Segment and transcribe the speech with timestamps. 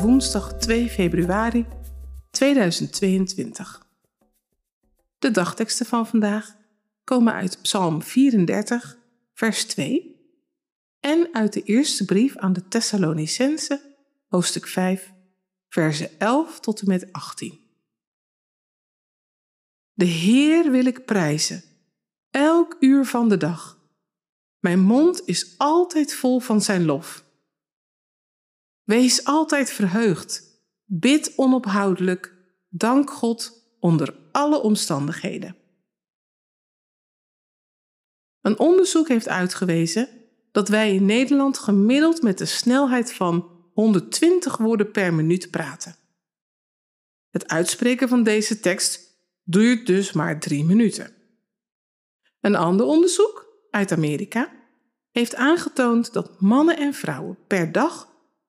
[0.00, 1.66] Woensdag 2 februari
[2.30, 3.86] 2022.
[5.18, 6.56] De dagteksten van vandaag
[7.04, 8.98] komen uit Psalm 34,
[9.32, 10.16] vers 2
[11.00, 13.96] en uit de eerste brief aan de Thessalonicense,
[14.28, 15.12] hoofdstuk 5,
[15.68, 17.60] versen 11 tot en met 18.
[19.92, 21.62] De Heer wil ik prijzen,
[22.30, 23.78] elk uur van de dag.
[24.58, 27.26] Mijn mond is altijd vol van zijn lof.
[28.88, 30.62] Wees altijd verheugd.
[30.84, 32.34] Bid onophoudelijk.
[32.68, 35.56] Dank God onder alle omstandigheden.
[38.40, 40.08] Een onderzoek heeft uitgewezen
[40.52, 45.96] dat wij in Nederland gemiddeld met de snelheid van 120 woorden per minuut praten.
[47.30, 49.00] Het uitspreken van deze tekst
[49.42, 51.14] duurt dus maar drie minuten.
[52.40, 54.52] Een ander onderzoek uit Amerika
[55.10, 58.07] heeft aangetoond dat mannen en vrouwen per dag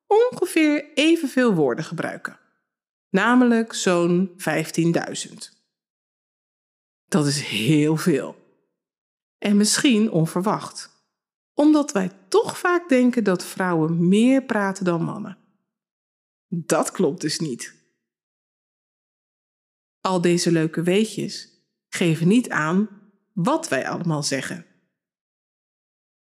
[0.09, 2.39] ongeveer evenveel woorden gebruiken,
[3.09, 5.33] namelijk zo'n 15.000.
[7.05, 8.35] Dat is heel veel.
[9.37, 10.89] En misschien onverwacht,
[11.53, 15.37] omdat wij toch vaak denken dat vrouwen meer praten dan mannen.
[16.47, 17.77] Dat klopt dus niet.
[19.99, 21.49] Al deze leuke weetjes
[21.89, 22.89] geven niet aan
[23.33, 24.65] wat wij allemaal zeggen.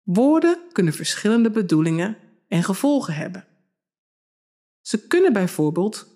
[0.01, 2.17] Woorden kunnen verschillende bedoelingen
[2.47, 3.47] en gevolgen hebben.
[4.83, 6.07] Ze kunnen bijvoorbeeld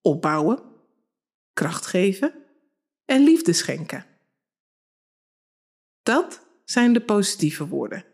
[0.00, 0.62] opbouwen,
[1.52, 2.34] kracht geven
[3.04, 4.06] en liefde schenken.
[6.02, 8.04] Dat zijn de positieve woorden,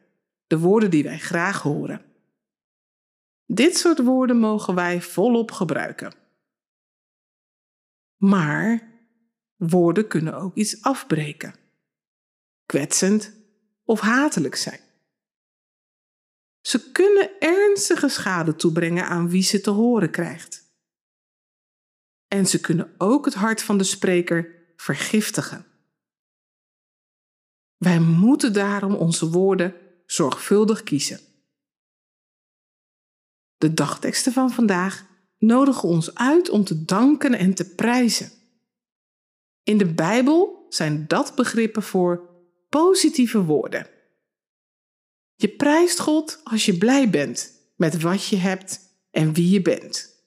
[0.46, 2.04] de woorden die wij graag horen.
[3.46, 6.14] Dit soort woorden mogen wij volop gebruiken.
[8.16, 8.92] Maar
[9.56, 11.54] woorden kunnen ook iets afbreken,
[12.66, 13.32] kwetsend
[13.84, 14.80] of hatelijk zijn.
[16.60, 20.68] Ze kunnen ernstige schade toebrengen aan wie ze te horen krijgt.
[22.28, 25.66] En ze kunnen ook het hart van de spreker vergiftigen.
[27.76, 29.74] Wij moeten daarom onze woorden
[30.06, 31.20] zorgvuldig kiezen.
[33.56, 35.06] De dagteksten van vandaag
[35.38, 38.30] nodigen ons uit om te danken en te prijzen.
[39.62, 42.28] In de Bijbel zijn dat begrippen voor
[42.68, 43.99] positieve woorden.
[45.40, 48.80] Je prijst God als je blij bent met wat je hebt
[49.10, 50.24] en wie je bent.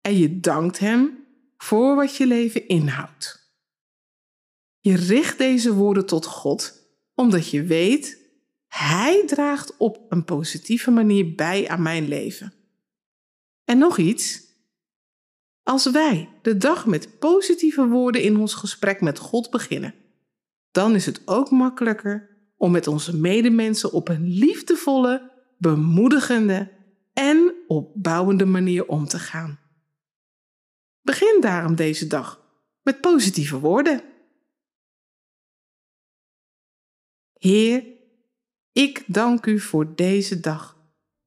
[0.00, 3.54] En je dankt Hem voor wat je leven inhoudt.
[4.80, 6.80] Je richt deze woorden tot God
[7.14, 8.18] omdat je weet,
[8.68, 12.52] Hij draagt op een positieve manier bij aan mijn leven.
[13.64, 14.42] En nog iets.
[15.62, 19.94] Als wij de dag met positieve woorden in ons gesprek met God beginnen,
[20.70, 22.31] dan is het ook makkelijker
[22.62, 26.72] om met onze medemensen op een liefdevolle, bemoedigende
[27.12, 29.58] en opbouwende manier om te gaan.
[31.00, 32.44] Begin daarom deze dag
[32.82, 34.02] met positieve woorden.
[37.32, 37.84] Heer,
[38.72, 40.78] ik dank u voor deze dag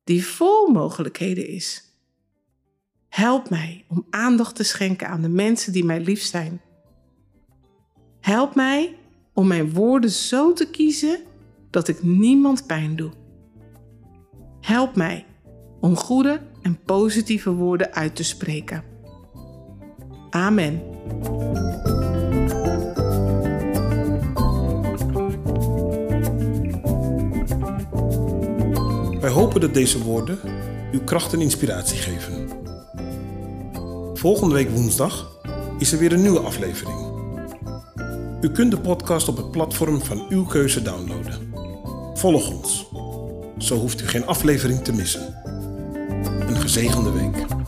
[0.03, 1.84] die vol mogelijkheden is.
[3.07, 6.62] Help mij om aandacht te schenken aan de mensen die mij lief zijn.
[8.19, 9.00] Help mij
[9.35, 11.19] om mijn woorden zo te kiezen
[11.69, 13.12] dat ik niemand pijn doe.
[14.62, 15.26] Help mij
[15.79, 18.84] om goede en positieve woorden uit te spreken.
[20.29, 20.82] Amen.
[29.20, 30.40] Wij hopen dat deze woorden
[30.91, 32.49] uw kracht en inspiratie geven.
[34.14, 35.40] Volgende week woensdag
[35.78, 37.15] is er weer een nieuwe aflevering.
[38.41, 41.53] U kunt de podcast op het platform van uw keuze downloaden.
[42.14, 42.85] Volg ons.
[43.58, 45.35] Zo hoeft u geen aflevering te missen.
[46.47, 47.65] Een gezegende week.